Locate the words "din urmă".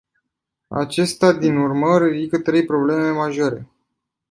1.33-1.97